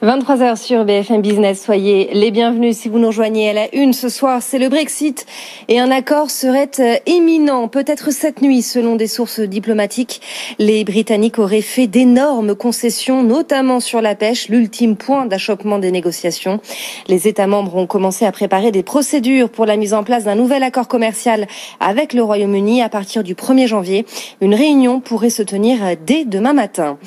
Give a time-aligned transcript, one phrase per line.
[0.00, 4.08] 23h sur BFM Business, soyez les bienvenus si vous nous rejoignez à la une ce
[4.08, 4.42] soir.
[4.42, 5.26] C'est le Brexit
[5.66, 10.20] et un accord serait euh, imminent, peut-être cette nuit selon des sources diplomatiques.
[10.60, 16.60] Les Britanniques auraient fait d'énormes concessions, notamment sur la pêche, l'ultime point d'achoppement des négociations.
[17.08, 20.36] Les États membres ont commencé à préparer des procédures pour la mise en place d'un
[20.36, 21.48] nouvel accord commercial
[21.80, 24.06] avec le Royaume-Uni à partir du 1er janvier.
[24.40, 26.98] Une réunion pourrait se tenir dès demain matin.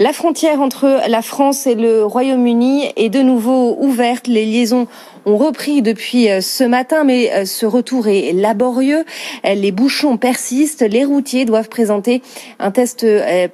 [0.00, 4.26] La frontière entre la France et le Royaume uni est de nouveau ouverte.
[4.26, 4.86] Les liaisons
[5.26, 9.04] ont repris depuis euh, ce matin, mais euh, ce retour est laborieux.
[9.44, 10.82] Euh, les bouchons persistent.
[10.82, 12.22] Les routiers doivent présenter
[12.58, 13.06] un test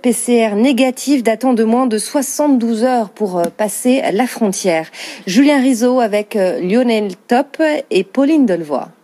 [0.03, 4.91] PCR négatif datant de moins de 72 heures pour passer la frontière.
[5.27, 8.96] Julien Rizzo avec Lionel Top et Pauline Delvoye.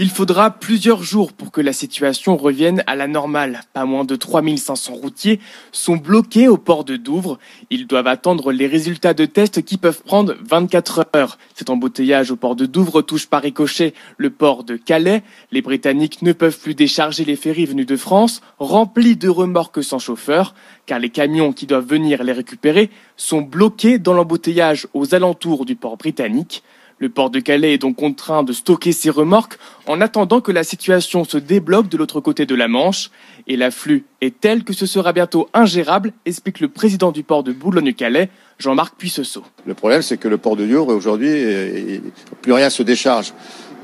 [0.00, 3.62] Il faudra plusieurs jours pour que la situation revienne à la normale.
[3.72, 5.40] Pas moins de 3500 routiers
[5.72, 7.40] sont bloqués au port de Douvres.
[7.70, 11.36] Ils doivent attendre les résultats de tests qui peuvent prendre 24 heures.
[11.56, 15.24] Cet embouteillage au port de Douvres touche par ricochet le port de Calais.
[15.50, 19.98] Les Britanniques ne peuvent plus décharger les ferries venues de France, remplis de remorques sans
[19.98, 20.54] chauffeur,
[20.86, 25.74] car les camions qui doivent venir les récupérer sont bloqués dans l'embouteillage aux alentours du
[25.74, 26.62] port britannique.
[27.00, 30.64] Le port de Calais est donc contraint de stocker ses remorques en attendant que la
[30.64, 33.10] situation se débloque de l'autre côté de la Manche.
[33.46, 37.52] Et l'afflux est tel que ce sera bientôt ingérable, explique le président du port de
[37.52, 39.44] Boulogne-Calais, Jean-Marc Puisseau.
[39.64, 42.00] Le problème, c'est que le port de Lyon, aujourd'hui,
[42.42, 43.32] plus rien se décharge.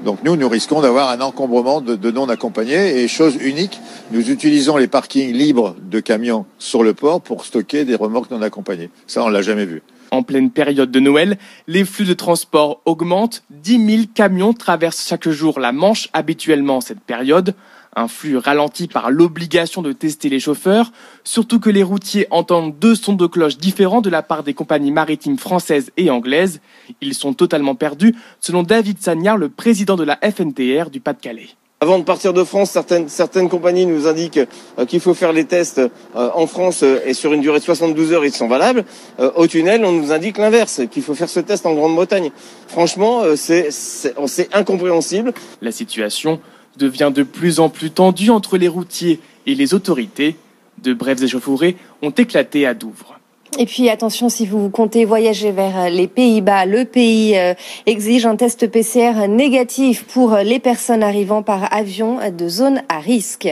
[0.05, 2.99] Donc nous, nous risquons d'avoir un encombrement de, de, non accompagnés.
[3.01, 3.79] Et chose unique,
[4.11, 8.43] nous utilisons les parkings libres de camions sur le port pour stocker des remorques non
[8.43, 8.91] accompagnées.
[9.07, 9.83] Ça, on l'a jamais vu.
[10.15, 13.43] En pleine période de Noël, les flux de transport augmentent.
[13.51, 17.57] 10 000 camions traversent chaque jour la Manche habituellement cette période.
[17.97, 20.93] Un flux ralenti par l'obligation de tester les chauffeurs,
[21.25, 24.93] surtout que les routiers entendent deux sons de cloche différents de la part des compagnies
[24.93, 26.61] maritimes françaises et anglaises.
[27.01, 31.49] Ils sont totalement perdus, selon David Sagnard, le président de la FNTR du Pas-de-Calais.
[31.81, 34.41] Avant de partir de France, certaines, compagnies nous indiquent
[34.79, 37.65] euh, qu'il faut faire les tests euh, en France euh, et sur une durée de
[37.65, 38.85] 72 heures, ils sont valables.
[39.19, 42.31] Au tunnel, on nous indique l'inverse, qu'il faut faire ce test en Grande-Bretagne.
[42.69, 45.35] Franchement, c'est incompréhensible.
[45.61, 46.41] La situation
[46.79, 50.37] devient de plus en plus tendue entre les routiers et les autorités.
[50.83, 53.19] De brèves échauffourées ont éclaté à Douvres.
[53.57, 57.55] Et puis attention, si vous comptez voyager vers les Pays-Bas, le pays euh,
[57.87, 63.49] exige un test PCR négatif pour les personnes arrivant par avion de zone à risque.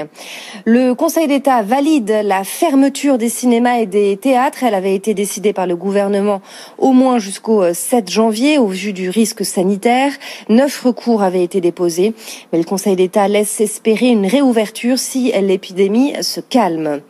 [0.64, 4.64] Le Conseil d'État valide la fermeture des cinémas et des théâtres.
[4.64, 6.42] Elle avait été décidée par le gouvernement
[6.78, 10.10] au moins jusqu'au 7 janvier au vu du risque sanitaire.
[10.48, 12.12] Neuf recours avaient été déposés,
[12.52, 17.02] mais le Conseil d'État laisse espérer une réouverture si l'épidémie se calme.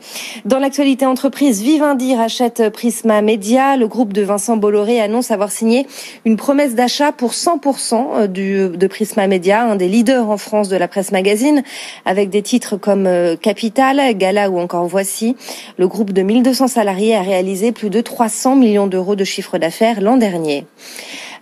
[0.45, 3.77] Dans l'actualité entreprise, Vivendi rachète Prisma Media.
[3.77, 5.87] Le groupe de Vincent Bolloré annonce avoir signé
[6.25, 10.69] une promesse d'achat pour 100% euh, du, de Prisma Media, un des leaders en France
[10.69, 11.63] de la presse magazine,
[12.05, 15.37] avec des titres comme euh, Capital, Gala ou encore Voici.
[15.79, 20.01] Le groupe de 1200 salariés a réalisé plus de 300 millions d'euros de chiffre d'affaires
[20.01, 20.67] l'an dernier.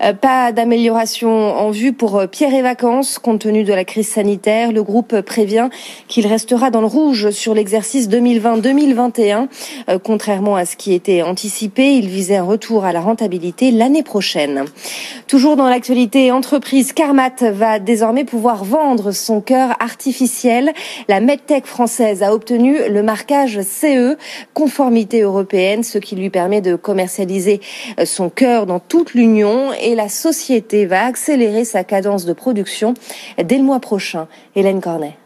[0.03, 4.09] Euh, pas d'amélioration en vue pour euh, Pierre et Vacances compte tenu de la crise
[4.09, 4.72] sanitaire.
[4.72, 5.69] Le groupe prévient
[6.09, 9.49] qu'il restera dans le rouge sur l'exercice 2020-2021.
[9.89, 14.03] Euh, contrairement à ce qui était anticipé, il visait un retour à la rentabilité l'année
[14.03, 14.65] prochaine.
[15.27, 20.72] Toujours dans l'actualité entreprise, Carmat va désormais pouvoir vendre son cœur artificiel.
[21.09, 24.16] La medtech française a obtenu le marquage CE,
[24.55, 27.60] conformité européenne, ce qui lui permet de commercialiser
[28.05, 32.95] son cœur dans toute l'Union la société va accélérer sa cadence de production
[33.43, 34.28] dès le mois prochain.
[34.55, 35.17] Hélène Cornet.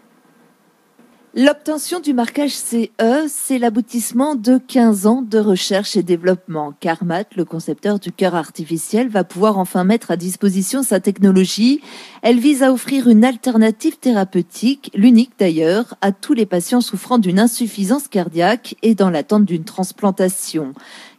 [1.37, 6.73] L'obtention du marquage CE, c'est l'aboutissement de 15 ans de recherche et développement.
[6.79, 11.81] Carmat, le concepteur du cœur artificiel, va pouvoir enfin mettre à disposition sa technologie.
[12.23, 17.41] Elle vise à offrir une alternative thérapeutique, l'unique d'ailleurs, à tous les patients souffrant d'une
[17.41, 20.73] insuffisance cardiaque et dans l'attente d'une transplantation.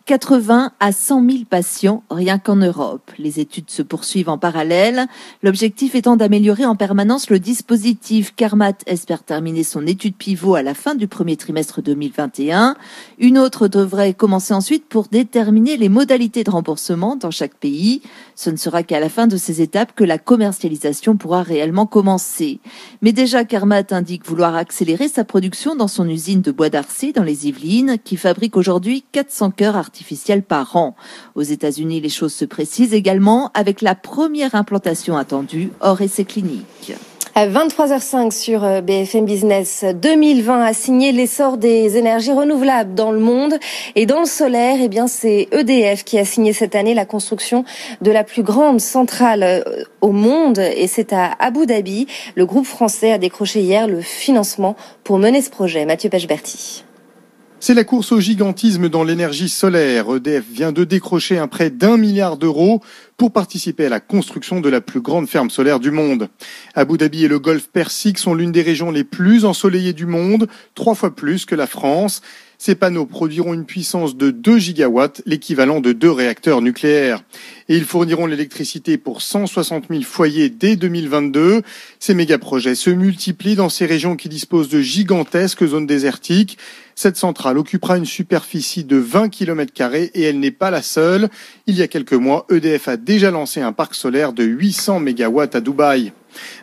[0.06, 3.12] 80 à 100 000 patients rien qu'en Europe.
[3.18, 5.08] Les études se poursuivent en parallèle,
[5.42, 8.36] l'objectif étant d'améliorer en permanence le dispositif.
[8.36, 12.76] Carmat espère terminer son étude pivot à la fin du premier trimestre 2021.
[13.18, 18.04] Une autre devrait commencer ensuite pour déterminer les modalités de remboursement dans chaque pays.
[18.36, 22.60] Ce ne sera qu'à la fin de ces étapes que la commercialisation pourra réellement commencer.
[23.02, 27.24] Mais déjà, Carmat indique vouloir accélérer sa production dans son usine de Bois d'Arcy dans
[27.24, 30.94] les Yvelines, qui fabrique aujourd'hui 400 cœurs artificiels artificiel par an.
[31.36, 36.92] Aux États-Unis, les choses se précisent également avec la première implantation attendue hors essai clinique.
[37.34, 43.20] À 23h05 sur euh, BFM Business, 2020 a signé l'essor des énergies renouvelables dans le
[43.20, 43.56] monde
[43.96, 47.64] et dans le solaire, eh bien c'est EDF qui a signé cette année la construction
[48.02, 49.62] de la plus grande centrale euh,
[50.02, 52.08] au monde et c'est à Abu Dhabi.
[52.36, 54.76] Le groupe français a décroché hier le financement
[55.06, 55.86] pour mener ce projet.
[55.86, 56.86] Mathieu Pechberti.
[57.68, 60.16] C'est la course au gigantisme dans l'énergie solaire.
[60.16, 62.80] EDF vient de décrocher un prêt d'un milliard d'euros
[63.18, 66.30] pour participer à la construction de la plus grande ferme solaire du monde.
[66.76, 70.48] Abu Dhabi et le golfe Persique sont l'une des régions les plus ensoleillées du monde,
[70.76, 72.22] trois fois plus que la France.
[72.58, 77.24] Ces panneaux produiront une puissance de 2 gigawatts, l'équivalent de deux réacteurs nucléaires.
[77.68, 81.62] Et ils fourniront l'électricité pour 160 000 foyers dès 2022.
[82.00, 86.58] Ces méga-projets se multiplient dans ces régions qui disposent de gigantesques zones désertiques.
[86.96, 89.74] Cette centrale occupera une superficie de 20 km
[90.14, 91.30] et elle n'est pas la seule.
[91.68, 95.42] Il y a quelques mois, EDF a déjà lancé un parc solaire de 800 MW
[95.54, 96.14] à Dubaï.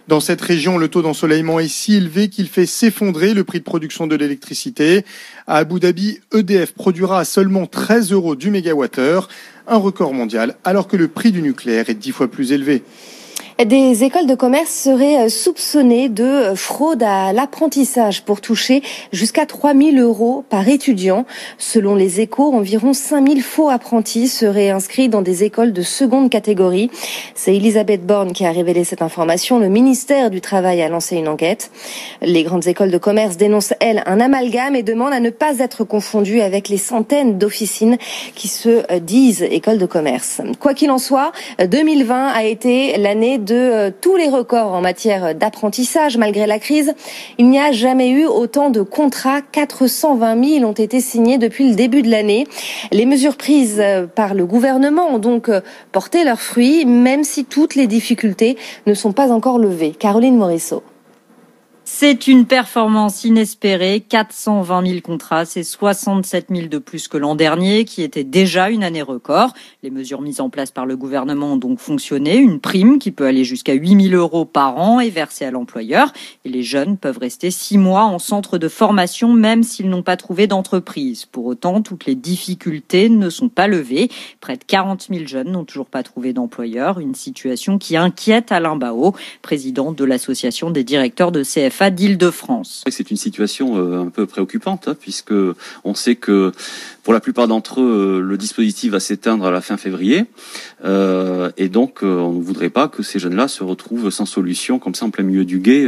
[0.08, 3.64] Dans cette région, le taux d'ensoleillement est si élevé qu'il fait s'effondrer le prix de
[3.64, 5.04] production de l'électricité.
[5.46, 9.28] À Abu Dhabi, EDF produira à seulement 13 euros du mégawattheure,
[9.66, 12.82] un record mondial, alors que le prix du nucléaire est dix fois plus élevé.
[13.58, 18.82] Des écoles de commerce seraient euh, soupçonnées de euh, fraude à l'apprentissage pour toucher
[19.12, 21.26] jusqu'à 3 000 euros par étudiant.
[21.58, 26.31] Selon les échos, environ 5 000 faux apprentis seraient inscrits dans des écoles de seconde
[26.31, 26.90] catégorie.
[27.34, 29.58] C'est Elisabeth Borne qui a révélé cette information.
[29.58, 31.70] Le ministère du Travail a lancé une enquête.
[32.22, 35.84] Les grandes écoles de commerce dénoncent, elles, un amalgame et demandent à ne pas être
[35.84, 37.99] confondues avec les centaines d'officines
[38.34, 40.40] qui se euh, disent écoles de commerce.
[40.58, 41.32] Quoi qu'il en soit,
[41.62, 46.94] 2020 a été l'année de euh, tous les records en matière d'apprentissage malgré la crise.
[47.38, 49.40] Il n'y a jamais eu autant de contrats.
[49.40, 52.46] 420 000 ont été signés depuis le début de l'année.
[52.90, 55.60] Les mesures prises euh, par le gouvernement ont donc euh,
[55.92, 58.56] porté leurs fruits, même si toutes les difficultés
[58.86, 59.90] ne sont pas encore levées.
[59.90, 60.82] Caroline Morisseau.
[61.94, 64.00] C'est une performance inespérée.
[64.00, 68.82] 420 000 contrats, c'est 67 000 de plus que l'an dernier, qui était déjà une
[68.82, 69.52] année record.
[69.82, 72.38] Les mesures mises en place par le gouvernement ont donc fonctionné.
[72.38, 76.14] Une prime qui peut aller jusqu'à 8 000 euros par an est versée à l'employeur.
[76.46, 80.16] Et les jeunes peuvent rester six mois en centre de formation, même s'ils n'ont pas
[80.16, 81.26] trouvé d'entreprise.
[81.26, 84.10] Pour autant, toutes les difficultés ne sont pas levées.
[84.40, 87.00] Près de 40 000 jeunes n'ont toujours pas trouvé d'employeur.
[87.00, 92.84] Une situation qui inquiète Alain Bao, président de l'association des directeurs de CFA d'Île-de-France.
[92.88, 95.34] C'est une situation euh, un peu préoccupante hein, puisque
[95.84, 96.52] on sait que
[97.02, 100.25] pour la plupart d'entre eux, euh, le dispositif va s'éteindre à la fin février
[100.84, 104.94] euh, et donc on ne voudrait pas que ces jeunes-là se retrouvent sans solution comme
[104.94, 105.87] ça en plein milieu du guet,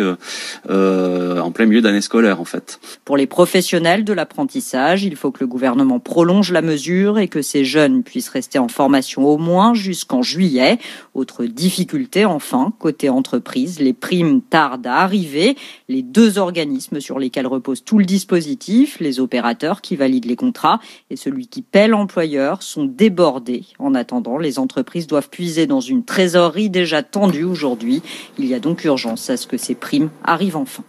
[0.68, 2.80] en plein milieu d'année scolaire en fait.
[3.04, 7.42] Pour les professionnels de l'apprentissage, il faut que le gouvernement prolonge la mesure et que
[7.42, 10.78] ces jeunes puissent rester en formation au moins jusqu'en juillet.
[11.14, 15.56] Autre difficulté enfin, côté entreprise, les primes tardent à arriver
[15.88, 20.80] les deux organismes sur lesquels repose tout le dispositif, les opérateurs qui valident les contrats
[21.10, 23.64] et celui qui paie l'employeur, sont débordés.
[23.78, 28.02] En attendant, les entreprises doivent puiser dans une trésorerie déjà tendue aujourd'hui.
[28.38, 30.82] Il y a donc urgence à ce que ces primes arrivent enfin.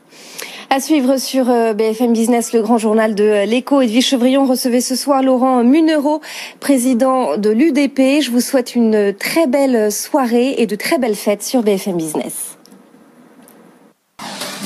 [0.69, 3.81] À suivre sur euh, BFM Business, le grand journal de euh, l'écho.
[3.81, 6.21] Edwige Chevrillon recevait ce soir Laurent Munero,
[6.59, 8.21] président de l'UDP.
[8.21, 12.57] Je vous souhaite une très belle soirée et de très belles fêtes sur BFM Business.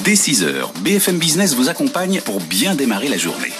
[0.05, 3.51] Dès 6h, BFM Business vous accompagne pour bien démarrer la journée.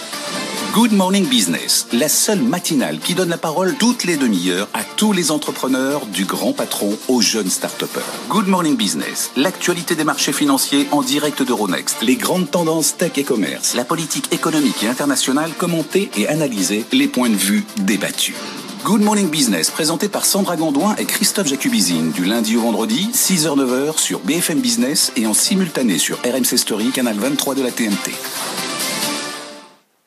[0.72, 5.14] Good Morning Business, la seule matinale qui donne la parole toutes les demi-heures à tous
[5.14, 7.84] les entrepreneurs, du grand patron aux jeunes start
[8.30, 13.24] Good Morning Business, l'actualité des marchés financiers en direct d'Euronext, les grandes tendances tech et
[13.24, 18.36] commerce, la politique économique et internationale commentée et analysée, les points de vue débattus.
[18.84, 23.98] Good Morning Business, présenté par Sandra Gondouin et Christophe Jacubizine, du lundi au vendredi, 6h-9h
[23.98, 28.14] sur BFM Business et en simultané sur RMC Story, canal 23 de la TNT.